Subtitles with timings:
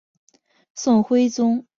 [0.73, 1.67] 宋徽宗大观元年。